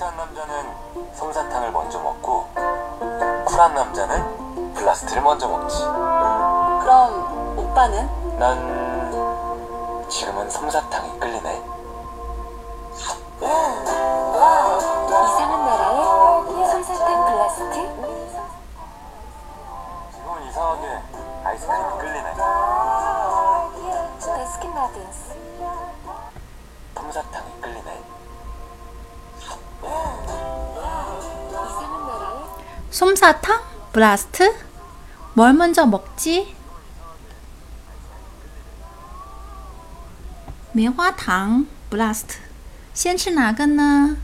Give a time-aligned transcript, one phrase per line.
[0.00, 2.48] 스위트한 남자는 솜사탕을 먼저 먹고
[3.44, 5.76] 쿨한 남자는 블라스트를 먼저 먹지.
[5.78, 8.38] 그럼 오빠는?
[8.38, 11.62] 난 지금은 솜사탕이 끌리네.
[32.89, 33.61] 솜사탕?
[33.91, 34.53] 블라스트?
[35.33, 36.55] 뭘 먼저 먹지?
[40.73, 42.37] 棉花糖 블라스트
[42.93, 44.17] 先吃哪个呢?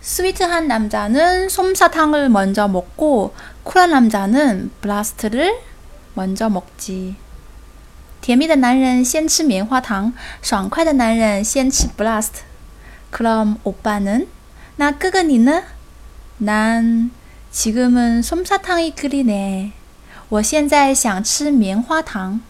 [0.00, 5.60] 스위트한 남자는 솜사탕을 먼저 먹고 쿨한 남자는 블라스트를
[6.14, 7.16] 먼저 먹지.
[8.20, 14.28] 甜蜜的男人先吃棉花糖，爽快的男人先吃 blast。그럼 오빠는?
[14.76, 15.62] 나哥哥你呢?
[16.38, 17.10] 난 지
[17.72, 19.72] 금은 솜사탕이 끓이네.
[20.28, 22.40] 我现在想吃棉花糖。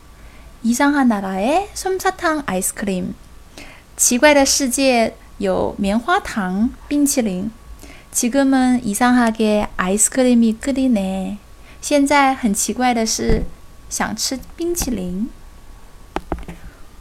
[0.62, 3.14] 이상한 나라의 솜사탕 아이스크림.
[3.96, 7.50] 奇怪的世界有棉花糖冰淇淋.
[8.12, 11.38] 지금은 이상하게 아이스크림이 끓이네.
[11.80, 13.44] 现在很奇怪的是
[13.88, 15.30] 想吃冰淇淋。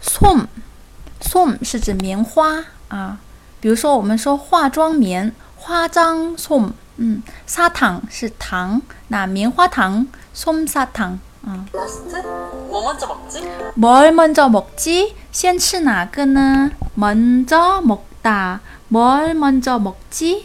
[0.01, 3.19] 솜，솜是指棉花啊，
[3.59, 11.65] 比如说我们说化妆棉，花妆솜， 嗯，砂糖是糖，那棉花糖솜사탕啊。
[11.71, 12.21] 블라스트?
[12.69, 13.41] 뭐 먼저 먹지?
[13.75, 15.15] 뭘 먼저 먹지?
[15.31, 16.71] 先吃哪个呢？
[16.95, 18.59] 먼저 먹다.
[18.89, 20.43] 뭘 먼저 먹지?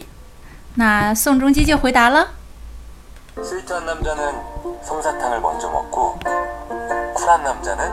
[0.75, 2.29] 那宋仲基就回答了。
[3.41, 4.33] 스위트한 남자는
[4.83, 6.17] 솜사탕을 먼저 먹고
[7.15, 7.91] 쿨한 남자는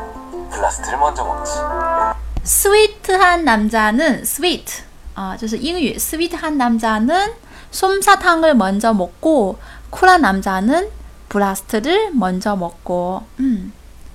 [0.50, 1.52] 블라스트를 먼저 먹지.
[2.44, 4.82] 스위트한 남자는 sweet
[5.14, 5.96] 啊，这是英语。
[5.96, 7.32] sweet한 남자는
[7.70, 9.58] 솜사탕을 먼저 먹고
[9.90, 10.90] 쿨한 남자는
[11.28, 13.24] 블라스트를 먼저 먹고.
[13.40, 13.72] 음,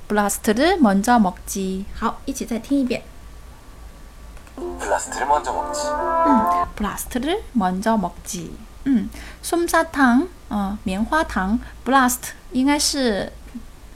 [0.07, 1.85] 블라스트를 먼저 먹지.
[1.99, 3.03] 好，一起再听一遍。
[4.55, 5.87] 블라스트를 먼저 먹지.
[6.27, 8.51] 嗯，blast를 먼저 먹지。
[8.85, 9.09] 嗯，
[9.43, 13.31] 솜사탕啊，棉花糖，blast 应该是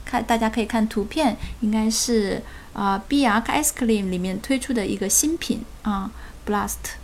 [0.04, 2.42] 看大家可以看图片，应该是
[2.74, 6.10] 啊 b r ice cream 里面推出的一个新品啊，
[6.46, 6.98] blast。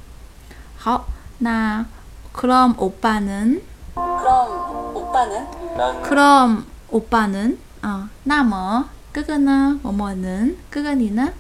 [0.77, 1.07] 好，
[1.39, 1.85] 那
[2.34, 3.64] 그럼 오빠는
[3.96, 6.02] 그럼 오빠는?
[6.04, 9.92] 그럼 오빠는 어, 나머 끄그나 뭐?
[9.94, 11.34] 뭐뭐는 끄그니는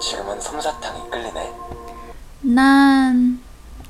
[0.00, 1.52] 지금은 솜사탕이 끌리네.
[2.42, 3.40] 난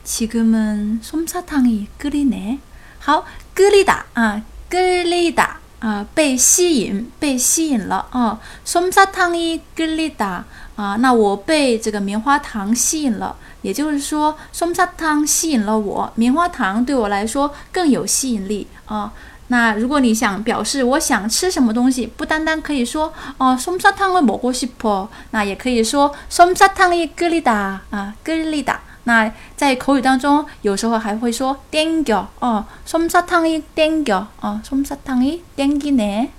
[0.04, 2.60] 지금은 솜사탕이 끌리네.
[3.06, 3.24] 好,
[3.54, 4.04] 끌리다.
[4.14, 5.60] 아, 끌리다.
[5.81, 8.05] 아, 被吸引,被吸引了.
[8.11, 10.43] 어, 솜사탕이 끌리다.
[10.75, 13.35] 아, 那我被这个棉花糖吸引了。
[13.63, 19.11] 也就是说，솜사탕吸引了我，棉花糖对我来说更有吸引力啊。
[19.47, 28.77] 那如果你想表示我想吃什么东西，不单单可以说哦，솜사탕을먹고싶어，那也可以说솜사탕이끓리다啊，끌리다。
[29.05, 36.31] 那在口语当中，有时候还会说땡겨哦，솜사탕이땡겨哦，솜사탕이땡기네。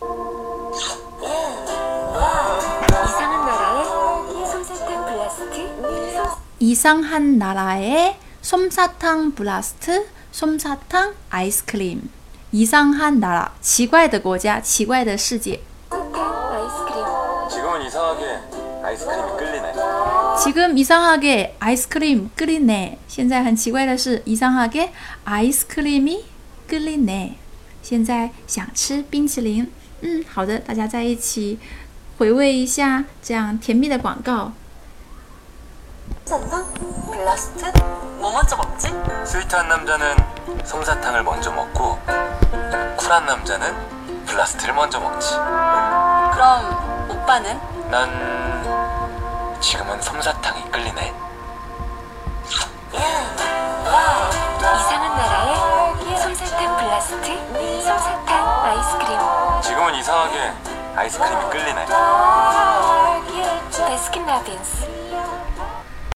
[2.99, 3.95] 이상한 나라의
[4.47, 5.69] 솜사탕 블라스트?
[6.59, 12.09] 이상한 나라의 솜사탕 블라스트, 솜사탕 아이스크림.
[12.51, 15.61] 이상한 나라, 奇怪的国家,奇怪的世界.
[15.89, 16.13] 사탕
[16.51, 17.03] 아이스크림
[17.49, 18.54] 지금은 이상하게
[18.85, 19.73] 아이스크림이 끌리네.
[20.43, 22.97] 지금 이상하게 아이스크림 끓이네.
[23.07, 24.91] 现在很奇怪的是 이상하게
[25.23, 26.25] 아이스크림이
[26.67, 27.37] 끓이네.
[27.81, 29.71] 现在想吃冰淇淋.
[30.01, 31.59] 嗯，好的，大家在一起
[32.17, 34.53] 回味一下这样甜蜜的广告。
[36.25, 36.65] 사탕
[37.11, 37.71] 블라스트?
[38.19, 38.89] 뭐 먼저 먹지?
[39.25, 40.15] 스위트한 남자는
[40.63, 41.97] 솜사탕을 먼저 먹고
[42.97, 43.73] 쿨한 남자는
[44.25, 45.29] 블라스트를 먼저 먹지.
[46.33, 47.59] 그럼 오빠는?
[47.89, 48.09] 난
[49.60, 51.14] 지금은 솜사탕이 끌리네.
[54.62, 57.82] 이상한 나라의 솜사탕 블라스트?
[57.82, 59.18] 솜사탕 아이스크림
[59.62, 60.52] 지금은 이상하게
[60.96, 61.86] 아이스크림이 끌리네.
[63.88, 64.95] 베스킨 라빈스